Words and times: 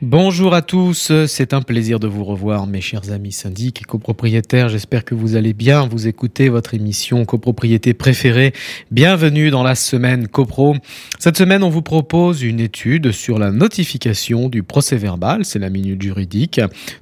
Bonjour 0.00 0.54
à 0.54 0.62
tous, 0.62 1.10
c'est 1.26 1.52
un 1.52 1.60
plaisir 1.60 1.98
de 1.98 2.06
vous 2.06 2.22
revoir 2.22 2.68
mes 2.68 2.80
chers 2.80 3.10
amis 3.10 3.32
syndics 3.32 3.82
et 3.82 3.84
copropriétaires. 3.84 4.68
J'espère 4.68 5.04
que 5.04 5.16
vous 5.16 5.34
allez 5.34 5.54
bien, 5.54 5.88
vous 5.88 6.06
écoutez 6.06 6.48
votre 6.48 6.74
émission 6.74 7.24
copropriété 7.24 7.94
préférée. 7.94 8.52
Bienvenue 8.92 9.50
dans 9.50 9.64
la 9.64 9.74
semaine 9.74 10.28
copro. 10.28 10.76
Cette 11.18 11.36
semaine, 11.36 11.64
on 11.64 11.68
vous 11.68 11.82
propose 11.82 12.44
une 12.44 12.60
étude 12.60 13.10
sur 13.10 13.40
la 13.40 13.50
notification 13.50 14.48
du 14.48 14.62
procès 14.62 14.96
verbal, 14.96 15.44
c'est 15.44 15.58
la 15.58 15.68
minute 15.68 16.00
juridique. 16.00 16.60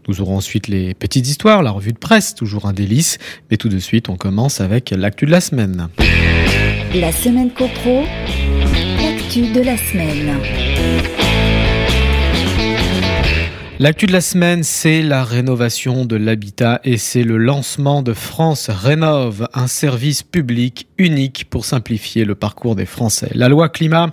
Nous 0.09 0.23
aurons 0.23 0.39
ensuite 0.39 0.67
les 0.67 0.95
petites 0.95 1.29
histoires, 1.29 1.63
la 1.63 1.73
revue 1.73 1.93
de 1.93 1.99
presse, 1.99 2.35
toujours 2.35 2.65
un 2.65 2.73
délice. 2.73 3.19
Mais 3.51 3.59
tout 3.59 3.69
de 3.69 3.79
suite, 3.79 4.09
on 4.09 4.17
commence 4.17 4.63
avec 4.63 4.91
l'actu 4.91 5.27
de 5.27 5.33
la 5.33 5.43
semaine. 5.43 5.89
La 6.95 7.13
semaine 7.13 7.51
copro, 7.51 8.05
l'actu 9.03 9.53
de 9.53 9.61
la 9.61 9.77
semaine. 9.77 11.26
L'actu 13.79 14.07
de 14.07 14.13
la 14.13 14.23
semaine, 14.23 14.63
c'est 14.63 15.03
la 15.03 15.23
rénovation 15.23 16.07
de 16.07 16.17
l'habitat 16.17 16.81
et 16.83 16.97
c'est 16.97 17.25
le 17.25 17.37
lancement 17.37 18.01
de 18.01 18.15
France 18.15 18.71
Rénove, 18.71 19.49
un 19.53 19.67
service 19.67 20.23
public 20.23 20.89
unique 20.97 21.45
pour 21.51 21.67
simplifier 21.67 22.25
le 22.25 22.35
parcours 22.35 22.75
des 22.75 22.87
Français. 22.87 23.29
La 23.35 23.51
loi 23.51 23.69
climat 23.69 24.13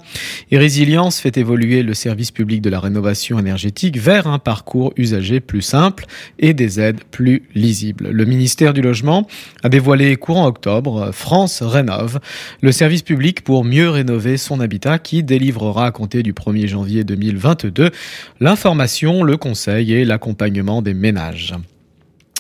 et 0.52 0.58
résilience 0.58 1.22
fait 1.22 1.38
évoluer 1.38 1.82
le 1.82 1.94
service 1.94 2.32
public 2.32 2.62
de 2.62 2.70
la 2.70 2.82
rénovation 2.82 3.40
énergétique 3.40 3.98
vers 3.98 4.28
un 4.28 4.38
parcours 4.38 4.92
usager 4.98 5.40
plus 5.40 5.62
simple 5.62 6.08
et 6.40 6.54
des 6.54 6.82
aides 6.82 7.06
plus 7.10 7.44
lisibles. 7.56 8.10
Le 8.10 8.26
ministère 8.26 8.74
du 8.74 8.82
Logement 8.82 9.26
a 9.64 9.70
dévoilé 9.70 10.18
courant 10.18 10.46
octobre 10.46 11.12
France 11.14 11.62
Rénove, 11.62 12.20
le 12.60 12.74
service 12.74 13.02
public 13.02 13.46
pour 13.46 13.64
mieux 13.64 13.90
rénover 13.90 14.36
son 14.36 14.60
habitat 14.60 15.00
qui 15.00 15.24
délivrera 15.24 15.86
à 15.86 15.92
compter 15.92 16.22
du 16.22 16.34
1er 16.34 16.68
janvier 16.68 17.06
2022 17.06 17.92
l'information, 18.42 19.24
le 19.24 19.38
conseil 19.38 19.53
et 20.00 20.06
l'accompagnement 20.06 20.82
des 20.82 20.94
ménages. 20.94 21.56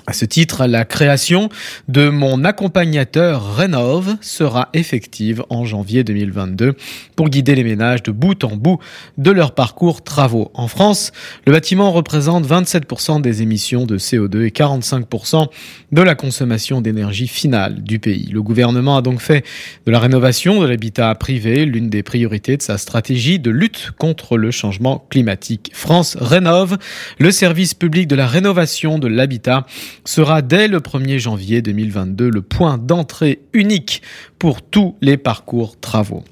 À 0.06 0.12
ce 0.12 0.26
titre, 0.26 0.66
la 0.66 0.84
création 0.84 1.48
de 1.88 2.10
mon 2.10 2.44
accompagnateur 2.44 3.56
Rénove 3.56 4.18
sera 4.20 4.68
effective 4.74 5.44
en 5.50 5.64
janvier 5.64 6.04
2022 6.04 6.74
pour 7.16 7.30
guider 7.30 7.56
les 7.56 7.64
ménages 7.64 8.04
de 8.04 8.12
bout 8.12 8.44
en 8.44 8.58
bout 8.58 8.80
de 9.18 9.32
leur 9.32 9.56
parcours 9.56 10.04
travaux. 10.04 10.52
En 10.56 10.68
France, 10.68 11.14
le 11.48 11.54
bâtiment 11.54 11.94
représente 11.94 12.46
27% 12.46 13.22
des 13.22 13.42
émissions 13.44 13.86
de 13.86 13.98
CO2 13.98 14.46
et 14.46 14.50
45% 14.50 15.48
de 15.94 16.02
la 16.02 16.16
consommation 16.16 16.82
d'énergie 16.82 17.30
finale 17.30 17.82
du 17.82 18.00
pays. 18.00 18.28
Le 18.30 18.42
gouvernement 18.42 18.98
a 18.98 19.02
donc 19.02 19.22
fait 19.22 19.46
de 19.86 19.92
la 19.92 20.00
rénovation 20.00 20.62
de 20.62 20.68
l'habitat 20.68 21.16
privé 21.16 21.66
l'une 21.66 21.90
des 21.90 22.04
priorités 22.04 22.58
de 22.58 22.62
sa 22.62 22.78
stratégie 22.78 23.40
de 23.40 23.52
lutte 23.52 23.92
contre 23.98 24.38
le 24.38 24.52
changement 24.52 25.06
climatique. 25.10 25.72
France 25.74 26.18
Rénove, 26.20 26.78
le 27.20 27.32
service 27.32 27.74
public 27.74 28.10
de 28.10 28.16
la 28.16 28.28
rénovation 28.28 29.00
de 29.00 29.08
l'habitat, 29.08 29.66
sera 30.06 30.42
dès 30.42 30.68
le 30.68 30.80
1er 30.80 31.20
janvier 31.20 31.62
2022 31.62 32.30
le 32.30 32.42
point 32.42 32.78
d'entrée 32.78 33.42
unique 33.54 34.02
pour 34.40 34.62
tous 34.62 34.96
les 35.02 35.18
parcours 35.18 35.80
travaux. 35.80 36.24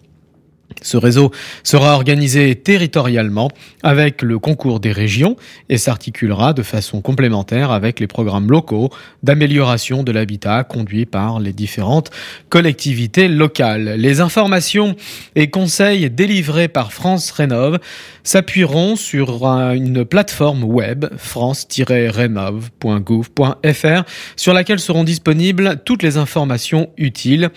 Ce 0.84 0.98
réseau 0.98 1.30
sera 1.64 1.94
organisé 1.94 2.56
territorialement 2.56 3.50
avec 3.84 4.24
le 4.24 4.40
concours 4.40 4.80
des 4.80 4.92
régions 4.92 5.36
et 5.70 5.78
s'articulera 5.78 6.54
de 6.54 6.64
façon 6.64 7.02
complémentaire 7.02 7.70
avec 7.72 8.00
les 8.00 8.08
programmes 8.08 8.50
locaux 8.50 8.90
d'amélioration 9.22 10.02
de 10.02 10.12
l'habitat 10.12 10.64
conduits 10.64 11.06
par 11.06 11.40
les 11.40 11.54
différentes 11.54 12.10
collectivités 12.50 13.28
locales. 13.28 13.94
Les 13.98 14.22
informations 14.22 14.96
et 15.36 15.52
conseils 15.52 16.10
délivrés 16.10 16.68
par 16.68 16.94
France 16.94 17.30
Rénove 17.32 17.78
s'appuieront 18.24 18.96
sur 18.96 19.46
une 19.46 20.06
plateforme 20.06 20.64
web 20.64 21.06
france-rénove.gouv.fr 21.18 24.04
sur 24.36 24.54
laquelle 24.54 24.80
seront 24.80 25.04
disponibles 25.04 25.82
toutes 25.86 26.02
les 26.04 26.18
informations 26.18 26.90
utiles 26.98 27.50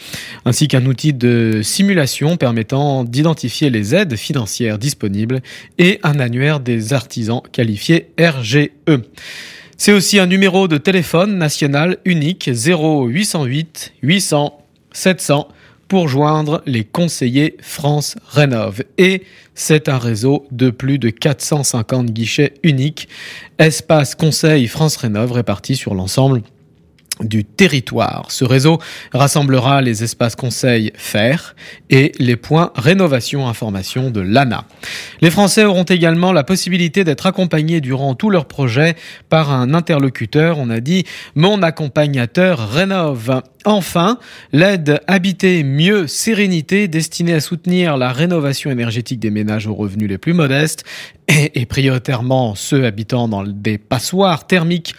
ainsi 0.45 0.69
qu'un 0.69 0.85
outil 0.87 1.13
de 1.13 1.61
simulation 1.63 2.37
permettant 2.37 3.05
d'identifier 3.15 3.71
les 3.71 3.95
aides 3.95 4.17
financières 4.17 4.77
disponibles 4.77 5.41
et 5.79 6.01
un 6.03 6.19
annuaire 6.19 6.59
des 6.59 6.93
artisans 6.93 7.43
qualifiés 7.53 8.11
RGE. 8.19 8.71
C'est 9.77 9.93
aussi 9.93 10.19
un 10.19 10.27
numéro 10.27 10.67
de 10.67 10.79
téléphone 10.79 11.39
national 11.39 11.99
unique 12.05 12.51
0808 12.53 13.95
800 14.03 14.59
700 14.93 15.49
pour 15.87 16.09
joindre 16.09 16.63
les 16.67 16.85
conseillers 16.85 17.57
France 17.61 18.17
Rénove. 18.27 18.83
Et 18.99 19.23
c'est 19.55 19.89
un 19.89 19.99
réseau 19.99 20.47
de 20.51 20.71
plus 20.71 20.99
de 20.99 21.11
450 21.11 22.07
guichets 22.11 22.55
uniques, 22.65 23.09
espace 23.59 24.17
conseil 24.17 24.67
France 24.67 24.97
Rénove 24.97 25.33
répartis 25.33 25.77
sur 25.77 25.95
l'ensemble 25.95 26.43
du 27.21 27.45
territoire. 27.45 28.31
Ce 28.31 28.45
réseau 28.45 28.79
rassemblera 29.13 29.83
les 29.83 30.03
espaces 30.03 30.35
conseils 30.35 30.93
FAIR 30.97 31.55
et 31.91 32.13
les 32.19 32.37
points 32.37 32.73
rénovation 32.75 33.47
information 33.47 34.11
de 34.11 34.21
l'ANA. 34.21 34.65
Les 35.21 35.31
Français 35.31 35.65
auront 35.65 35.85
également 35.85 36.33
la 36.33 36.45
possibilité 36.45 37.05
d'être 37.05 37.27
accompagnés 37.27 37.81
durant 37.81 38.15
tout 38.15 38.31
leur 38.31 38.47
projet 38.47 38.97
par 39.29 39.53
un 39.53 39.75
interlocuteur, 39.75 40.59
on 40.59 40.71
a 40.71 40.81
dit 40.81 41.05
mon 41.35 41.63
accompagnateur 41.63 42.71
rénove. 42.71 43.43
Enfin, 43.65 44.19
l'aide 44.53 45.01
Habiter 45.07 45.65
mieux 45.65 46.07
sérénité 46.07 46.87
destinée 46.87 47.33
à 47.33 47.41
soutenir 47.41 47.97
la 47.97 48.13
rénovation 48.13 48.71
énergétique 48.71 49.21
des 49.21 49.31
ménages 49.31 49.67
aux 49.67 49.75
revenus 49.75 50.09
les 50.09 50.19
plus 50.19 50.35
modestes 50.35 50.85
et, 51.29 51.65
prioritairement 51.65 52.55
ceux 52.55 52.85
habitant 52.85 53.27
dans 53.27 53.43
des 53.43 53.79
passoires 53.79 54.47
thermiques 54.47 54.95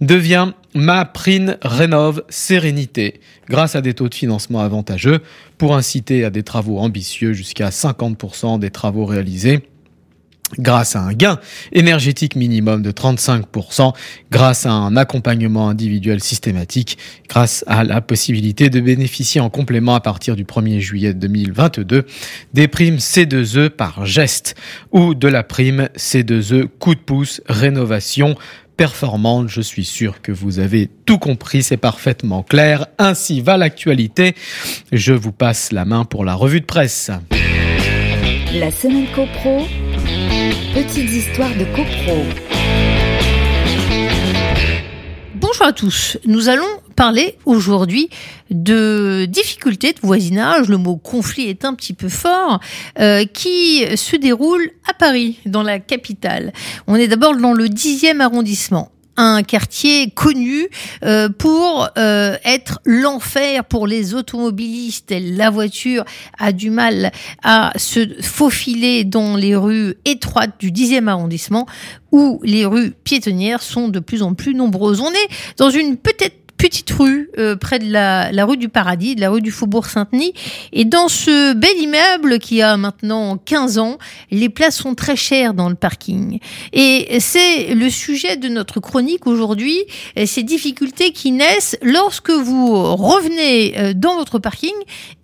devient 0.00 0.52
Ma 0.74 1.04
Prime 1.04 1.56
Rénove 1.62 2.24
Sérénité 2.28 3.20
grâce 3.48 3.76
à 3.76 3.80
des 3.80 3.94
taux 3.94 4.08
de 4.08 4.14
financement 4.14 4.60
avantageux 4.60 5.20
pour 5.56 5.76
inciter 5.76 6.24
à 6.24 6.30
des 6.30 6.42
travaux 6.42 6.78
ambitieux 6.78 7.32
jusqu'à 7.32 7.68
50% 7.68 8.58
des 8.58 8.70
travaux 8.70 9.06
réalisés 9.06 9.60
grâce 10.58 10.96
à 10.96 11.00
un 11.00 11.12
gain 11.12 11.38
énergétique 11.72 12.36
minimum 12.36 12.82
de 12.82 12.90
35%, 12.90 13.92
grâce 14.30 14.66
à 14.66 14.72
un 14.72 14.96
accompagnement 14.96 15.68
individuel 15.68 16.22
systématique, 16.22 16.98
grâce 17.28 17.64
à 17.66 17.84
la 17.84 18.00
possibilité 18.00 18.70
de 18.70 18.80
bénéficier 18.80 19.40
en 19.40 19.50
complément 19.50 19.94
à 19.94 20.00
partir 20.00 20.36
du 20.36 20.44
1er 20.44 20.80
juillet 20.80 21.14
2022 21.14 22.06
des 22.54 22.68
primes 22.68 22.96
C2E 22.96 23.70
par 23.70 24.06
geste 24.06 24.54
ou 24.92 25.14
de 25.14 25.28
la 25.28 25.42
prime 25.42 25.88
C2E 25.96 26.68
coup 26.78 26.94
de 26.94 27.00
pouce 27.00 27.40
rénovation 27.48 28.36
performante. 28.78 29.48
Je 29.48 29.60
suis 29.60 29.84
sûr 29.84 30.22
que 30.22 30.32
vous 30.32 30.60
avez 30.60 30.88
tout 31.04 31.18
compris, 31.18 31.62
c'est 31.62 31.76
parfaitement 31.76 32.42
clair. 32.42 32.86
Ainsi 32.96 33.42
va 33.42 33.58
l'actualité. 33.58 34.34
Je 34.92 35.12
vous 35.12 35.32
passe 35.32 35.72
la 35.72 35.84
main 35.84 36.06
pour 36.06 36.24
la 36.24 36.34
revue 36.34 36.60
de 36.60 36.66
presse. 36.66 37.10
La 38.54 38.70
semaine 38.70 39.06
CoPro, 39.14 39.66
petites 40.82 41.10
histoires 41.10 41.50
de 41.56 41.64
CoPro. 41.74 42.22
Bonjour 45.34 45.66
à 45.66 45.72
tous, 45.72 46.18
nous 46.24 46.48
allons 46.48 46.68
parler 46.94 47.36
aujourd'hui 47.46 48.10
de 48.50 49.26
difficultés 49.28 49.92
de 49.92 49.98
voisinage, 50.00 50.68
le 50.68 50.76
mot 50.76 50.96
conflit 50.96 51.48
est 51.48 51.64
un 51.64 51.74
petit 51.74 51.94
peu 51.94 52.08
fort, 52.08 52.60
euh, 53.00 53.24
qui 53.24 53.84
se 53.96 54.14
déroule 54.14 54.70
à 54.88 54.94
Paris, 54.94 55.40
dans 55.46 55.64
la 55.64 55.80
capitale. 55.80 56.52
On 56.86 56.94
est 56.94 57.08
d'abord 57.08 57.34
dans 57.36 57.54
le 57.54 57.64
10e 57.66 58.20
arrondissement 58.20 58.92
un 59.18 59.42
quartier 59.42 60.10
connu 60.10 60.68
euh, 61.02 61.28
pour 61.28 61.88
euh, 61.98 62.36
être 62.44 62.80
l'enfer 62.84 63.64
pour 63.64 63.86
les 63.86 64.14
automobilistes. 64.14 65.12
La 65.20 65.50
voiture 65.50 66.04
a 66.38 66.52
du 66.52 66.70
mal 66.70 67.10
à 67.42 67.72
se 67.76 68.22
faufiler 68.22 69.04
dans 69.04 69.36
les 69.36 69.56
rues 69.56 69.96
étroites 70.04 70.58
du 70.60 70.70
10e 70.70 71.08
arrondissement 71.08 71.66
où 72.12 72.40
les 72.44 72.64
rues 72.64 72.92
piétonnières 73.04 73.62
sont 73.62 73.88
de 73.88 73.98
plus 73.98 74.22
en 74.22 74.34
plus 74.34 74.54
nombreuses. 74.54 75.00
On 75.00 75.10
est 75.10 75.28
dans 75.56 75.70
une 75.70 75.96
peut-être 75.96 76.47
petite 76.58 76.90
rue 76.90 77.30
euh, 77.38 77.56
près 77.56 77.78
de 77.78 77.90
la, 77.90 78.30
la, 78.32 78.44
rue 78.44 78.56
du 78.56 78.68
Paradis, 78.68 79.14
de 79.14 79.20
la 79.20 79.30
rue 79.30 79.40
du 79.40 79.50
Faubourg 79.50 79.86
Saint-Denis. 79.86 80.34
Et 80.72 80.84
dans 80.84 81.08
ce 81.08 81.54
bel 81.54 81.76
immeuble 81.78 82.38
qui 82.38 82.60
a 82.60 82.76
maintenant 82.76 83.38
15 83.38 83.78
ans, 83.78 83.98
les 84.30 84.48
places 84.48 84.76
sont 84.76 84.94
très 84.94 85.16
chères 85.16 85.54
dans 85.54 85.68
le 85.68 85.74
parking. 85.74 86.40
Et 86.72 87.20
c'est 87.20 87.74
le 87.74 87.88
sujet 87.88 88.36
de 88.36 88.48
notre 88.48 88.80
chronique 88.80 89.26
aujourd'hui, 89.26 89.78
ces 90.26 90.42
difficultés 90.42 91.12
qui 91.12 91.30
naissent 91.30 91.76
lorsque 91.82 92.30
vous 92.30 92.96
revenez 92.96 93.78
euh, 93.78 93.92
dans 93.94 94.16
votre 94.16 94.38
parking 94.38 94.74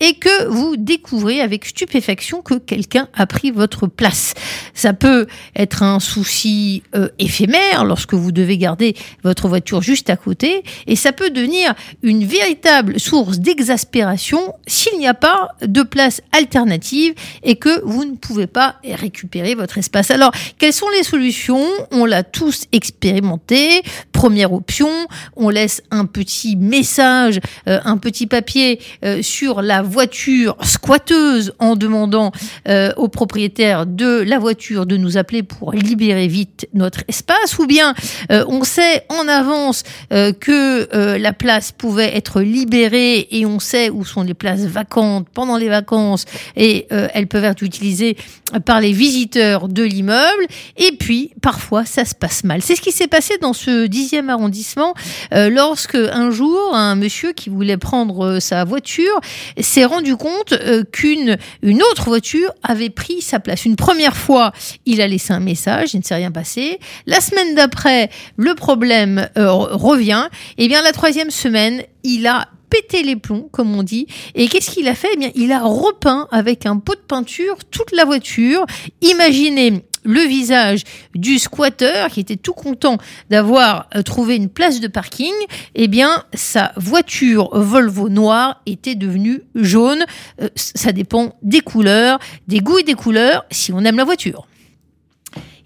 et 0.01 0.15
que 0.15 0.47
vous 0.49 0.77
découvrez 0.77 1.41
avec 1.41 1.65
stupéfaction 1.65 2.43
que 2.43 2.55
quelqu'un 2.55 3.09
a 3.15 3.27
pris 3.27 3.51
votre 3.51 3.87
place. 3.87 4.35
Ça 4.75 4.93
peut 4.93 5.27
être 5.57 5.83
un 5.83 6.01
souci 6.01 6.83
euh, 6.95 7.09
éphémère 7.19 7.85
lorsque 7.85 8.15
vous 8.15 8.33
devez 8.33 8.59
garder 8.59 8.95
votre 9.23 9.49
voiture 9.49 9.83
juste 9.83 10.11
à 10.11 10.17
côté 10.17 10.63
et 10.87 10.97
ça 10.97 11.13
peut 11.13 11.24
devenir 11.31 11.75
une 12.03 12.25
véritable 12.25 12.99
source 13.01 13.39
d'exaspération 13.39 14.55
s'il 14.67 14.99
n'y 14.99 15.07
a 15.07 15.15
pas 15.15 15.51
de 15.63 15.83
place 15.83 16.21
alternative 16.33 17.15
et 17.43 17.57
que 17.57 17.83
vous 17.85 18.05
ne 18.05 18.17
pouvez 18.17 18.47
pas 18.47 18.77
récupérer 18.85 19.55
votre 19.55 19.79
espace. 19.79 20.11
Alors, 20.11 20.33
quelles 20.59 20.73
sont 20.73 20.89
les 20.91 21.03
solutions? 21.03 21.67
On 21.91 22.05
l'a 22.05 22.23
tous 22.23 22.65
expérimenté. 22.73 23.83
Première 24.13 24.53
option, 24.53 24.89
on 25.37 25.49
laisse 25.49 25.83
un 25.91 26.07
petit 26.07 26.57
message, 26.57 27.41
euh, 27.69 27.81
un 27.85 27.99
petit 27.99 28.27
papier 28.27 28.81
euh, 29.05 29.23
sur 29.23 29.63
la 29.63 29.83
voiture 29.83 30.57
squatteuse 30.63 31.53
en 31.59 31.77
demandant 31.77 32.33
euh, 32.69 32.93
au 32.97 33.09
propriétaire 33.09 33.87
de 33.87 34.23
la 34.23 34.39
voiture 34.39 34.87
de 34.87 34.97
nous 34.97 35.17
appeler 35.17 35.43
pour 35.43 35.73
libérer 35.73 36.29
vite 36.29 36.69
notre 36.73 37.01
espace. 37.09 37.59
Ou 37.59 37.67
bien 37.67 37.95
on 38.31 38.65
sait 38.65 39.05
en 39.09 39.29
avance 39.29 39.83
que 40.11 41.14
la 41.19 41.33
place 41.33 41.73
pouvait 41.73 42.17
être 42.17 42.41
libérée 42.41 43.29
et 43.31 43.47
on 43.47 43.59
sait 43.59 43.91
où 43.91 44.05
sont 44.05 44.23
les 44.23 44.35
places 44.35 44.65
vacantes 44.65 45.27
pendant 45.33 45.57
les 45.57 45.69
vacances 45.69 46.25
et 46.57 46.87
elles 46.91 47.27
peuvent 47.27 47.45
être 47.45 47.63
utilisées 47.63 48.17
par 48.65 48.81
les 48.81 48.93
visiteurs 48.93 49.69
de 49.69 49.83
l'immeuble. 49.83 50.47
Et 50.77 50.93
puis 50.93 51.31
parfois 51.41 51.85
ça 51.85 52.05
se 52.05 52.15
passe 52.15 52.45
mal. 52.45 52.63
C'est 52.63 52.77
ce 52.77 52.81
qui 52.81 52.93
s'est 52.93 53.09
passé 53.09 53.39
dans 53.39 53.53
ce 53.53 53.87
dixième 53.87 54.31
arrondissement 54.31 54.95
lorsque 55.33 55.97
un 55.97 56.31
jour 56.31 56.75
un 56.75 56.95
monsieur 56.95 57.33
qui 57.33 57.51
voulait 57.51 57.77
prendre 57.77 58.25
euh, 58.25 58.41
sa 58.41 58.65
voiture 58.65 59.21
s'est 59.59 59.85
rendu 59.85 60.17
compte 60.17 60.53
euh, 60.53 60.85
qu'une 60.85 61.37
une 61.63 61.83
autre 61.83 62.05
voiture 62.05 62.53
avait 62.63 62.91
pris 62.91 63.21
sa 63.21 63.41
place. 63.41 63.65
Une 63.65 63.77
première 63.77 64.17
fois, 64.17 64.53
il 64.87 65.01
a 65.01 65.07
laissé 65.07 65.33
un 65.33 65.41
message, 65.41 65.95
il 65.95 65.99
ne 65.99 66.05
s'est 66.05 66.15
rien 66.15 66.31
passé. 66.31 66.79
La 67.07 67.21
semaine 67.21 67.55
d'après, 67.55 68.11
le 68.37 68.55
problème 68.55 69.29
euh, 69.39 69.51
revient. 69.51 70.29
Et 70.59 70.65
eh 70.65 70.69
bien 70.69 70.83
la 70.83 70.93
troisième 71.05 71.31
semaine, 71.31 71.83
il 72.03 72.27
a 72.27 72.49
pété 72.71 73.03
les 73.03 73.17
plombs, 73.17 73.47
comme 73.53 73.77
on 73.77 73.83
dit. 73.83 74.07
Et 74.35 74.49
qu'est-ce 74.49 74.71
qu'il 74.71 74.89
a 74.89 74.95
fait? 74.95 75.11
Eh 75.13 75.17
bien, 75.19 75.31
il 75.35 75.53
a 75.53 75.61
repeint 75.61 76.29
avec 76.31 76.65
un 76.65 76.79
pot 76.79 76.95
de 76.95 77.01
peinture 77.07 77.59
toute 77.71 77.93
la 77.93 78.07
voiture. 78.07 78.65
Imaginez 79.03 79.85
le 80.05 80.21
visage 80.21 80.81
du 81.15 81.39
squatteur 81.39 82.09
qui 82.09 82.21
était 82.21 82.37
tout 82.37 82.55
content 82.55 82.97
d'avoir 83.29 83.91
euh, 83.95 84.01
trouvé 84.01 84.37
une 84.37 84.49
place 84.49 84.81
de 84.81 84.89
parking, 84.89 85.35
eh 85.75 85.89
bien 85.89 86.25
sa 86.33 86.73
voiture 86.77 87.51
Volvo 87.53 88.09
noire 88.09 88.63
était 88.65 88.95
devenue 88.95 89.43
jaune. 89.55 90.07
Euh, 90.41 90.49
ça 90.55 90.93
dépend 90.93 91.37
des 91.43 91.61
couleurs, 91.61 92.19
des 92.49 92.61
goûts 92.61 92.79
et 92.79 92.83
des 92.83 92.95
couleurs 92.95 93.45
si 93.51 93.75
on 93.75 93.85
aime 93.85 93.99
la 93.99 94.05
voiture. 94.05 94.47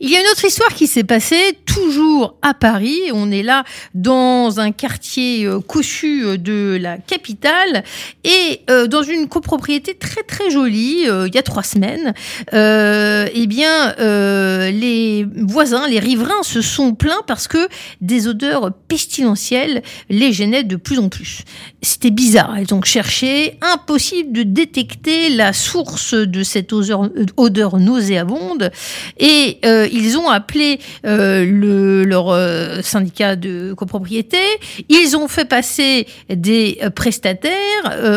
Il 0.00 0.10
y 0.10 0.16
a 0.16 0.20
une 0.20 0.26
autre 0.26 0.44
histoire 0.44 0.72
qui 0.74 0.86
s'est 0.86 1.02
passée 1.02 1.58
toujours 1.66 2.36
à 2.42 2.54
Paris. 2.54 3.00
On 3.12 3.30
est 3.30 3.42
là 3.42 3.64
dans 3.94 4.60
un 4.60 4.70
quartier 4.70 5.44
euh, 5.44 5.60
cossu 5.60 6.24
euh, 6.24 6.36
de 6.36 6.78
la 6.80 6.98
capitale 6.98 7.84
et 8.22 8.60
euh, 8.70 8.86
dans 8.86 9.02
une 9.02 9.28
copropriété 9.28 9.94
très 9.94 10.22
très 10.22 10.50
jolie. 10.50 11.06
il 11.06 11.34
y 11.34 11.38
a 11.38 11.42
trois 11.42 11.62
semaines, 11.62 12.14
eh 12.52 13.46
bien 13.46 13.94
les 13.98 15.26
voisins, 15.36 15.88
les 15.88 15.98
riverains 15.98 16.42
se 16.42 16.60
sont 16.60 16.94
plaints 16.94 17.22
parce 17.26 17.48
que 17.48 17.68
des 18.00 18.28
odeurs 18.28 18.72
pestilentielles 18.88 19.82
les 20.08 20.32
gênaient 20.32 20.64
de 20.64 20.76
plus 20.76 20.98
en 20.98 21.08
plus. 21.08 21.42
C'était 21.82 22.10
bizarre. 22.10 22.56
Elles 22.56 22.74
ont 22.74 22.82
cherché, 22.82 23.58
impossible 23.62 24.32
de 24.32 24.42
détecter 24.42 25.30
la 25.30 25.52
source 25.52 26.14
de 26.14 26.42
cette 26.42 26.72
odeur, 26.72 27.10
odeur 27.36 27.78
nauséabonde 27.78 28.70
et 29.18 29.58
ils 29.92 30.18
ont 30.18 30.28
appelé 30.28 30.78
euh, 31.06 31.44
le, 31.44 32.04
leur 32.04 32.30
euh, 32.30 32.80
syndicat 32.82 33.36
de 33.36 33.72
copropriété, 33.74 34.38
ils 34.88 35.16
ont 35.16 35.28
fait 35.28 35.44
passer 35.44 36.06
des 36.28 36.78
euh, 36.82 36.90
prestataires, 36.90 37.52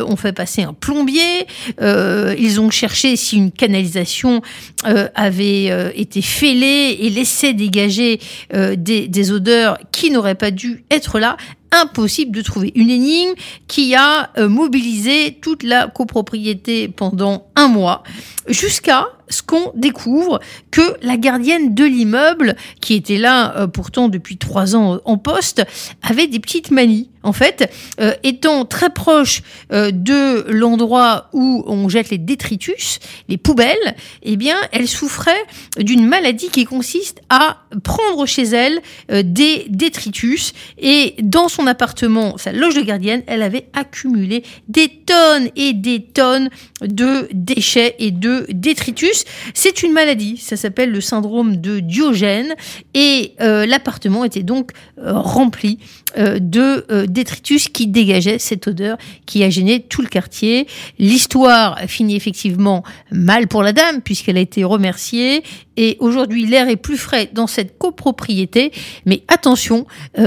ont 0.08 0.16
fait 0.16 0.34
passer 0.34 0.64
un 0.64 0.74
plombier, 0.74 1.48
ils 1.80 2.60
ont 2.60 2.70
cherché 2.70 3.16
si 3.16 3.38
une 3.38 3.52
canalisation 3.52 4.42
avait 4.84 5.92
été 5.96 6.22
fêlée 6.22 6.98
et 7.00 7.10
laissé 7.10 7.54
dégager 7.54 8.20
des, 8.54 9.08
des 9.08 9.32
odeurs 9.32 9.78
qui 9.92 10.12
n'auraient 10.12 10.36
pas 10.36 10.52
dû 10.52 10.84
être 10.90 11.20
là. 11.20 11.38
Impossible 11.72 12.36
de 12.36 12.42
trouver 12.42 12.74
une 12.76 12.90
énigme 12.90 13.34
qui 13.68 13.96
a 13.96 14.30
mobilisé 14.38 15.38
toute 15.42 15.64
la 15.64 15.88
copropriété 15.88 16.90
pendant 16.90 17.48
un 17.56 17.70
mois. 17.70 18.04
Jusqu'à 18.48 19.08
ce 19.32 19.42
qu'on 19.42 19.72
découvre 19.76 20.40
que 20.72 20.82
la 21.02 21.18
gardienne 21.18 21.74
de 21.74 21.86
l'immeuble, 21.86 22.56
qui 22.82 22.96
était 22.96 23.18
là 23.18 23.56
euh, 23.58 23.68
pourtant 23.68 24.10
depuis 24.10 24.38
trois 24.38 24.76
ans 24.76 24.96
euh, 24.96 25.02
en 25.06 25.18
poste, 25.18 25.64
avait 26.02 26.28
des 26.28 26.40
petites 26.40 26.72
manies. 26.72 27.11
En 27.24 27.34
fait, 27.34 27.72
euh, 28.00 28.14
étant 28.24 28.66
très 28.66 28.90
proche 28.90 29.42
de 29.70 30.50
l'endroit 30.52 31.30
où 31.34 31.64
on 31.68 31.88
jette 31.88 32.10
les 32.10 32.18
détritus, 32.18 33.00
les 33.30 33.38
poubelles, 33.38 33.96
eh 34.24 34.36
bien, 34.36 34.56
elle 34.72 34.88
souffrait 34.88 35.32
d'une 35.78 36.06
maladie 36.06 36.50
qui 36.50 36.66
consiste 36.66 37.22
à 37.30 37.58
prendre 37.84 38.26
chez 38.26 38.44
elle 38.44 38.82
des 39.10 39.66
détritus. 39.70 40.54
Et 40.78 41.16
dans 41.22 41.48
son 41.48 41.68
appartement, 41.68 42.38
sa 42.38 42.52
loge 42.52 42.76
de 42.76 42.82
gardienne, 42.82 43.24
elle 43.28 43.42
avait 43.42 43.68
accumulé 43.74 44.44
des 44.68 44.90
tonnes 44.90 45.50
et 45.56 45.74
des 45.74 46.02
tonnes 46.02 46.50
de 46.82 47.28
déchets 47.34 47.96
et 48.00 48.12
de 48.12 48.46
détritus. 48.50 49.26
C'est 49.54 49.84
une 49.84 49.94
maladie, 49.94 50.38
ça 50.38 50.58
s'appelle 50.58 50.92
le 50.92 51.02
syndrome 51.02 51.58
de 51.58 51.80
Diogène 51.80 52.56
et 52.94 53.34
euh, 53.42 53.66
l'appartement 53.66 54.24
était 54.24 54.44
donc 54.44 54.72
euh, 54.98 55.14
rempli 55.14 55.80
euh, 56.18 56.40
de 56.40 57.06
détritus 57.12 57.68
qui 57.70 57.88
dégageaient 57.88 58.40
cette 58.40 58.68
odeur 58.68 58.98
qui 59.26 59.44
a 59.44 59.50
gêné 59.50 59.82
tout 59.82 60.02
le 60.02 60.08
quartier. 60.08 60.68
L'histoire 61.00 61.80
finit 61.88 62.16
effectivement 62.16 62.84
mal 63.12 63.48
pour 63.48 63.64
la 63.64 63.74
dame 63.74 64.02
puisqu'elle 64.02 64.38
a 64.38 64.42
été 64.42 64.64
remerciée 64.64 65.44
et 65.78 65.98
aujourd'hui 66.00 66.46
l'air 66.46 66.70
est 66.70 66.76
plus 66.76 66.98
frais 66.98 67.30
dans 67.32 67.48
cette 67.48 67.78
copropriété, 67.78 68.72
mais 69.06 69.24
attention 69.28 69.86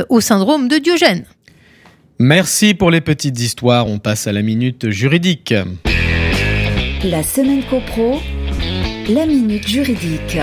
au 0.08 0.20
syndrome 0.20 0.69
de 0.69 0.78
Diogène. 0.78 1.25
Merci 2.19 2.75
pour 2.75 2.90
les 2.90 3.00
petites 3.00 3.40
histoires, 3.40 3.88
on 3.88 3.98
passe 3.98 4.26
à 4.26 4.32
la 4.32 4.42
minute 4.42 4.90
juridique. 4.90 5.52
La 7.02 7.22
semaine 7.22 7.62
copro, 7.64 8.20
la 9.08 9.26
minute 9.26 9.66
juridique. 9.66 10.38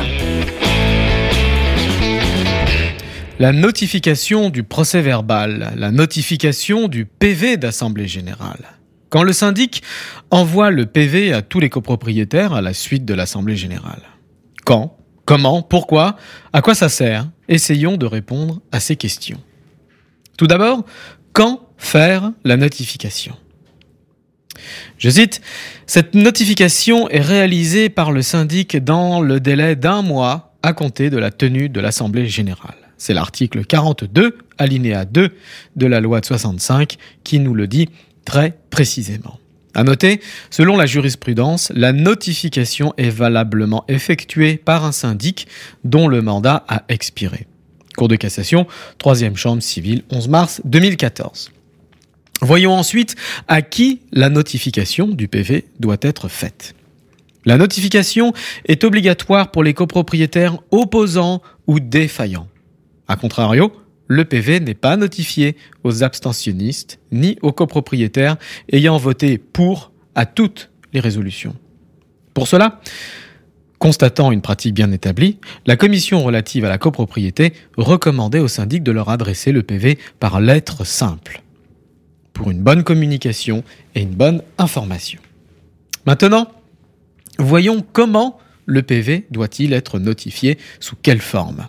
La 3.41 3.53
notification 3.53 4.51
du 4.51 4.61
procès 4.61 5.01
verbal, 5.01 5.73
la 5.75 5.89
notification 5.89 6.87
du 6.87 7.07
PV 7.07 7.57
d'Assemblée 7.57 8.07
générale. 8.07 8.77
Quand 9.09 9.23
le 9.23 9.33
syndic 9.33 9.81
envoie 10.29 10.69
le 10.69 10.85
PV 10.85 11.33
à 11.33 11.41
tous 11.41 11.59
les 11.59 11.71
copropriétaires 11.71 12.53
à 12.53 12.61
la 12.61 12.75
suite 12.75 13.03
de 13.03 13.15
l'Assemblée 13.15 13.55
générale. 13.55 14.03
Quand 14.63 14.95
Comment 15.25 15.63
Pourquoi 15.63 16.17
À 16.53 16.61
quoi 16.61 16.75
ça 16.75 16.87
sert 16.87 17.31
Essayons 17.49 17.97
de 17.97 18.05
répondre 18.05 18.61
à 18.71 18.79
ces 18.79 18.95
questions. 18.95 19.41
Tout 20.37 20.45
d'abord, 20.45 20.85
quand 21.33 21.67
faire 21.77 22.33
la 22.43 22.57
notification? 22.57 23.35
Je 24.99 25.09
cite, 25.09 25.41
Cette 25.87 26.13
notification 26.13 27.09
est 27.09 27.21
réalisée 27.21 27.89
par 27.89 28.11
le 28.11 28.21
syndic 28.21 28.77
dans 28.77 29.19
le 29.19 29.39
délai 29.39 29.75
d'un 29.75 30.03
mois 30.03 30.53
à 30.61 30.73
compter 30.73 31.09
de 31.09 31.17
la 31.17 31.31
tenue 31.31 31.69
de 31.69 31.79
l'Assemblée 31.79 32.27
générale. 32.27 32.80
C'est 33.01 33.15
l'article 33.15 33.65
42, 33.65 34.37
alinéa 34.59 35.05
2 35.05 35.31
de 35.75 35.85
la 35.87 36.01
loi 36.01 36.21
de 36.21 36.25
65 36.27 36.97
qui 37.23 37.39
nous 37.39 37.55
le 37.55 37.65
dit 37.65 37.89
très 38.25 38.55
précisément. 38.69 39.39
À 39.73 39.83
noter, 39.83 40.21
selon 40.51 40.77
la 40.77 40.85
jurisprudence, 40.85 41.71
la 41.73 41.93
notification 41.93 42.93
est 42.97 43.09
valablement 43.09 43.85
effectuée 43.87 44.55
par 44.55 44.85
un 44.85 44.91
syndic 44.91 45.47
dont 45.83 46.07
le 46.07 46.21
mandat 46.21 46.63
a 46.67 46.83
expiré. 46.89 47.47
Cour 47.97 48.07
de 48.07 48.15
cassation, 48.17 48.67
troisième 48.99 49.35
chambre 49.35 49.63
civile, 49.63 50.03
11 50.11 50.27
mars 50.27 50.61
2014. 50.65 51.51
Voyons 52.41 52.73
ensuite 52.73 53.15
à 53.47 53.63
qui 53.63 54.01
la 54.11 54.29
notification 54.29 55.07
du 55.07 55.27
PV 55.27 55.65
doit 55.79 55.97
être 56.03 56.27
faite. 56.27 56.75
La 57.45 57.57
notification 57.57 58.31
est 58.65 58.83
obligatoire 58.83 59.49
pour 59.49 59.63
les 59.63 59.73
copropriétaires 59.73 60.59
opposants 60.69 61.41
ou 61.65 61.79
défaillants. 61.79 62.47
A 63.11 63.17
contrario, 63.17 63.73
le 64.07 64.23
PV 64.23 64.61
n'est 64.61 64.73
pas 64.73 64.95
notifié 64.95 65.57
aux 65.83 66.01
abstentionnistes 66.01 67.01
ni 67.11 67.37
aux 67.41 67.51
copropriétaires 67.51 68.37
ayant 68.71 68.95
voté 68.95 69.37
pour 69.37 69.91
à 70.15 70.25
toutes 70.25 70.69
les 70.93 71.01
résolutions. 71.01 71.53
Pour 72.33 72.47
cela, 72.47 72.79
constatant 73.79 74.31
une 74.31 74.39
pratique 74.39 74.73
bien 74.73 74.93
établie, 74.93 75.39
la 75.65 75.75
commission 75.75 76.23
relative 76.23 76.63
à 76.63 76.69
la 76.69 76.77
copropriété 76.77 77.51
recommandait 77.75 78.39
aux 78.39 78.47
syndics 78.47 78.83
de 78.83 78.93
leur 78.93 79.09
adresser 79.09 79.51
le 79.51 79.61
PV 79.61 79.99
par 80.21 80.39
lettre 80.39 80.85
simple, 80.85 81.43
pour 82.31 82.49
une 82.49 82.63
bonne 82.63 82.85
communication 82.85 83.65
et 83.93 84.03
une 84.03 84.15
bonne 84.15 84.41
information. 84.57 85.19
Maintenant, 86.05 86.49
voyons 87.39 87.85
comment 87.91 88.39
le 88.65 88.83
PV 88.83 89.27
doit-il 89.31 89.73
être 89.73 89.99
notifié, 89.99 90.57
sous 90.79 90.95
quelle 90.95 91.19
forme. 91.19 91.67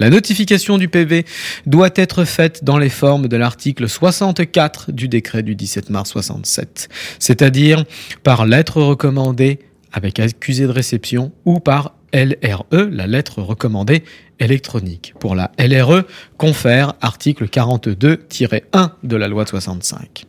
La 0.00 0.10
notification 0.10 0.78
du 0.78 0.88
PV 0.88 1.24
doit 1.66 1.90
être 1.96 2.24
faite 2.24 2.62
dans 2.62 2.78
les 2.78 2.88
formes 2.88 3.26
de 3.26 3.36
l'article 3.36 3.88
64 3.88 4.92
du 4.92 5.08
décret 5.08 5.42
du 5.42 5.56
17 5.56 5.90
mars 5.90 6.10
67, 6.10 6.88
c'est-à-dire 7.18 7.84
par 8.22 8.46
lettre 8.46 8.80
recommandée 8.80 9.58
avec 9.92 10.20
accusé 10.20 10.66
de 10.66 10.70
réception 10.70 11.32
ou 11.44 11.58
par 11.58 11.94
LRE, 12.12 12.88
la 12.92 13.08
lettre 13.08 13.42
recommandée 13.42 14.04
électronique. 14.38 15.14
Pour 15.18 15.34
la 15.34 15.50
LRE, 15.58 16.04
confère 16.36 16.94
article 17.00 17.46
42-1 17.46 18.90
de 19.02 19.16
la 19.16 19.26
loi 19.26 19.42
de 19.42 19.48
65. 19.48 20.26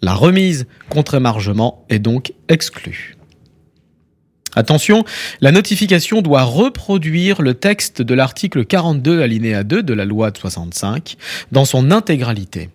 La 0.00 0.14
remise 0.14 0.66
contre 0.88 1.14
émargement 1.14 1.86
est 1.88 2.00
donc 2.00 2.32
exclue. 2.48 3.16
Attention, 4.54 5.04
la 5.40 5.50
notification 5.50 6.20
doit 6.20 6.42
reproduire 6.42 7.40
le 7.40 7.54
texte 7.54 8.02
de 8.02 8.14
l'article 8.14 8.64
42 8.64 9.22
alinéa 9.22 9.64
2 9.64 9.82
de 9.82 9.94
la 9.94 10.04
loi 10.04 10.30
de 10.30 10.38
65 10.38 11.16
dans 11.52 11.64
son 11.64 11.90
intégralité. 11.90 12.68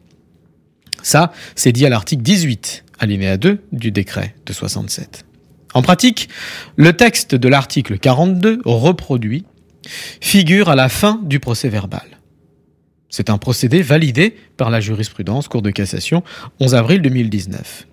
Ça, 1.03 1.31
c'est 1.55 1.71
dit 1.71 1.85
à 1.85 1.89
l'article 1.89 2.23
18 2.23 2.85
alinéa 2.99 3.37
2 3.37 3.59
du 3.71 3.91
décret 3.91 4.35
de 4.45 4.53
67. 4.53 5.25
En 5.73 5.81
pratique, 5.81 6.29
le 6.75 6.93
texte 6.93 7.35
de 7.35 7.47
l'article 7.47 7.99
42 7.99 8.61
reproduit 8.65 9.45
figure 10.19 10.69
à 10.69 10.75
la 10.75 10.89
fin 10.89 11.21
du 11.23 11.39
procès 11.39 11.69
verbal. 11.69 12.17
C'est 13.09 13.29
un 13.29 13.37
procédé 13.37 13.81
validé 13.81 14.35
par 14.57 14.69
la 14.69 14.81
jurisprudence 14.81 15.47
Cour 15.47 15.61
de 15.61 15.69
cassation 15.71 16.23
11 16.59 16.75
avril 16.75 17.01
2019. 17.01 17.86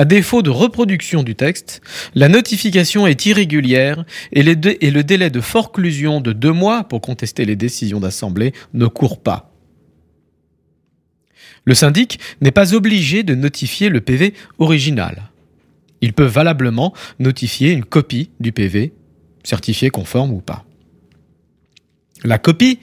À 0.00 0.04
défaut 0.04 0.42
de 0.42 0.50
reproduction 0.50 1.24
du 1.24 1.34
texte, 1.34 1.80
la 2.14 2.28
notification 2.28 3.08
est 3.08 3.26
irrégulière 3.26 4.04
et, 4.30 4.44
le 4.44 5.02
délai 5.02 5.28
de 5.28 5.40
forclusion 5.40 6.20
de 6.20 6.32
deux 6.32 6.52
mois 6.52 6.84
pour 6.84 7.00
contester 7.00 7.44
les 7.44 7.56
décisions 7.56 7.98
d'assemblée 7.98 8.52
ne 8.74 8.86
court 8.86 9.20
pas. 9.20 9.52
Le 11.64 11.74
syndic 11.74 12.20
n'est 12.40 12.52
pas 12.52 12.74
obligé 12.74 13.24
de 13.24 13.34
notifier 13.34 13.88
le 13.88 14.00
PV 14.00 14.34
original. 14.60 15.30
Il 16.00 16.12
peut 16.12 16.24
valablement 16.24 16.94
notifier 17.18 17.72
une 17.72 17.84
copie 17.84 18.30
du 18.38 18.52
PV, 18.52 18.92
certifié 19.42 19.90
conforme 19.90 20.30
ou 20.30 20.40
pas. 20.40 20.64
La 22.22 22.38
copie 22.38 22.78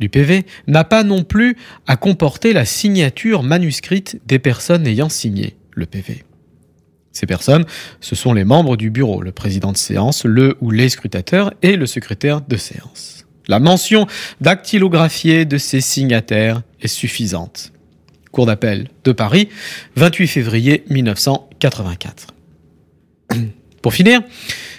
du 0.00 0.08
PV 0.08 0.46
n'a 0.66 0.84
pas 0.84 1.04
non 1.04 1.24
plus 1.24 1.58
à 1.86 1.98
comporter 1.98 2.54
la 2.54 2.64
signature 2.64 3.42
manuscrite 3.42 4.18
des 4.26 4.38
personnes 4.38 4.86
ayant 4.86 5.10
signé 5.10 5.56
le 5.72 5.84
PV. 5.84 6.24
Ces 7.14 7.26
personnes, 7.26 7.64
ce 8.00 8.14
sont 8.14 8.34
les 8.34 8.44
membres 8.44 8.76
du 8.76 8.90
bureau, 8.90 9.22
le 9.22 9.32
président 9.32 9.72
de 9.72 9.76
séance, 9.76 10.24
le 10.24 10.56
ou 10.60 10.70
les 10.70 10.88
scrutateurs 10.88 11.54
et 11.62 11.76
le 11.76 11.86
secrétaire 11.86 12.40
de 12.42 12.56
séance. 12.56 13.24
La 13.46 13.60
mention 13.60 14.06
dactylographiée 14.40 15.44
de 15.44 15.56
ces 15.56 15.80
signataires 15.80 16.62
est 16.80 16.88
suffisante. 16.88 17.72
Cour 18.32 18.46
d'appel 18.46 18.88
de 19.04 19.12
Paris, 19.12 19.48
28 19.94 20.26
février 20.26 20.84
1984. 20.90 22.34
Pour 23.82 23.94
finir, 23.94 24.22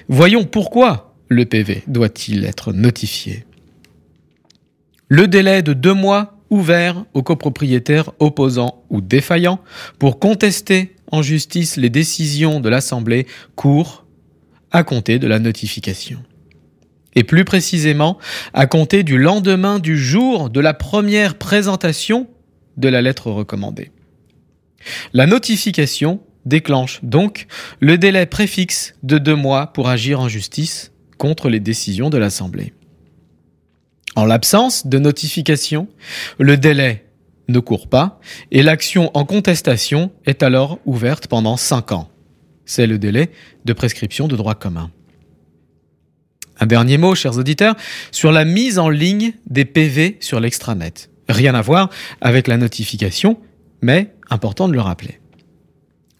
voyons 0.10 0.44
pourquoi 0.44 1.16
le 1.30 1.46
PV 1.46 1.84
doit-il 1.88 2.44
être 2.44 2.74
notifié. 2.74 3.46
Le 5.08 5.28
délai 5.28 5.62
de 5.62 5.74
deux 5.74 5.94
mois 5.94 6.40
ouvert 6.50 7.06
aux 7.14 7.24
copropriétaires 7.24 8.12
opposants 8.20 8.84
ou 8.90 9.02
défaillants 9.02 9.60
pour 10.00 10.20
contester 10.20 10.95
en 11.16 11.22
justice 11.22 11.78
les 11.78 11.90
décisions 11.90 12.60
de 12.60 12.70
l'Assemblée 12.70 13.26
court 13.56 14.06
à 14.72 14.84
compter 14.84 15.20
de 15.20 15.28
la 15.28 15.40
notification. 15.40 16.22
Et 17.16 17.24
plus 17.24 17.46
précisément, 17.46 18.18
à 18.54 18.68
compter 18.68 19.04
du 19.04 19.18
lendemain 19.18 19.80
du 19.80 19.98
jour 19.98 20.50
de 20.50 20.60
la 20.60 20.74
première 20.74 21.38
présentation 21.38 22.28
de 22.76 22.90
la 22.90 23.02
lettre 23.02 23.32
recommandée. 23.32 23.92
La 25.14 25.26
notification 25.26 26.20
déclenche 26.46 27.00
donc 27.04 27.48
le 27.80 27.98
délai 27.98 28.26
préfixe 28.26 28.96
de 29.02 29.18
deux 29.18 29.36
mois 29.36 29.68
pour 29.68 29.88
agir 29.88 30.20
en 30.20 30.28
justice 30.28 30.92
contre 31.18 31.50
les 31.50 31.62
décisions 31.62 32.10
de 32.10 32.18
l'Assemblée. 32.18 32.74
En 34.18 34.26
l'absence 34.26 34.88
de 34.88 35.00
notification, 35.00 35.88
le 36.38 36.58
délai 36.58 37.05
ne 37.48 37.60
court 37.60 37.88
pas 37.88 38.20
et 38.52 38.64
l'action 38.64 39.12
en 39.14 39.26
contestation 39.26 40.12
est 40.26 40.44
alors 40.44 40.80
ouverte 40.86 41.28
pendant 41.28 41.58
5 41.58 41.92
ans. 41.92 42.10
C'est 42.66 42.88
le 42.88 42.98
délai 42.98 43.32
de 43.66 43.74
prescription 43.74 44.28
de 44.28 44.36
droit 44.36 44.56
commun. 44.56 44.92
Un 46.60 46.66
dernier 46.66 46.98
mot, 46.98 47.16
chers 47.16 47.38
auditeurs, 47.38 47.76
sur 48.12 48.32
la 48.32 48.46
mise 48.46 48.80
en 48.80 48.90
ligne 48.90 49.34
des 49.48 49.66
PV 49.66 50.18
sur 50.22 50.40
l'extranet. 50.40 51.10
Rien 51.28 51.54
à 51.54 51.62
voir 51.62 51.90
avec 52.22 52.48
la 52.48 52.58
notification, 52.58 53.40
mais 53.82 54.14
important 54.30 54.68
de 54.68 54.74
le 54.74 54.82
rappeler. 54.82 55.20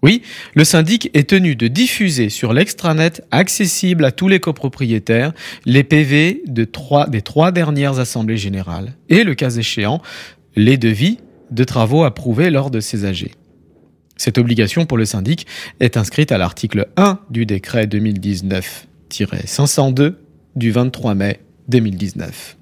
Oui, 0.04 0.22
le 0.54 0.64
syndic 0.64 1.10
est 1.16 1.30
tenu 1.30 1.56
de 1.56 1.68
diffuser 1.68 2.30
sur 2.30 2.54
l'extranet 2.54 3.24
accessible 3.32 4.06
à 4.06 4.12
tous 4.12 4.28
les 4.28 4.40
copropriétaires 4.40 5.34
les 5.66 5.84
PV 5.84 6.44
des 6.46 6.68
trois 6.68 7.52
dernières 7.52 7.98
assemblées 7.98 8.38
générales 8.38 8.94
et, 9.10 9.24
le 9.24 9.34
cas 9.34 9.50
échéant, 9.50 10.04
les 10.56 10.78
devis 10.78 11.20
de 11.52 11.64
travaux 11.64 12.04
approuvés 12.04 12.50
lors 12.50 12.72
de 12.72 12.80
ces 12.80 13.06
AG. 13.06 13.32
Cette 14.18 14.38
obligation 14.38 14.86
pour 14.86 14.98
le 14.98 15.06
syndic 15.06 15.46
est 15.80 15.98
inscrite 15.98 16.32
à 16.32 16.38
l'article 16.38 16.88
1 16.98 17.20
du 17.30 17.46
décret 17.46 17.86
2019-502 17.86 20.16
du 20.56 20.72
23 20.72 21.16
mai 21.16 21.40
2019. 21.68 22.58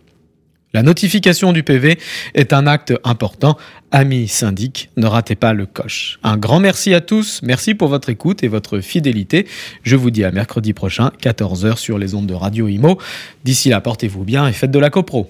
La 0.76 0.82
notification 0.82 1.54
du 1.54 1.62
PV 1.62 2.00
est 2.34 2.52
un 2.52 2.66
acte 2.66 2.96
important. 3.04 3.60
Amis 3.92 4.28
syndic, 4.28 4.90
ne 4.98 5.06
ratez 5.06 5.36
pas 5.36 5.54
le 5.54 5.68
coche. 5.68 6.20
Un 6.24 6.36
grand 6.36 6.60
merci 6.60 6.96
à 6.96 7.02
tous. 7.02 7.42
Merci 7.44 7.76
pour 7.76 7.90
votre 7.90 8.10
écoute 8.10 8.44
et 8.44 8.48
votre 8.48 8.80
fidélité. 8.80 9.46
Je 9.84 9.96
vous 9.96 10.10
dis 10.10 10.24
à 10.24 10.32
mercredi 10.32 10.74
prochain, 10.74 11.12
14h 11.22 11.78
sur 11.78 12.00
les 12.00 12.16
ondes 12.16 12.26
de 12.26 12.34
Radio 12.34 12.68
Imo. 12.68 12.98
D'ici 13.44 13.70
là, 13.70 13.82
portez-vous 13.82 14.24
bien 14.24 14.48
et 14.48 14.54
faites 14.54 14.72
de 14.72 14.80
la 14.80 14.90
copro. 14.90 15.30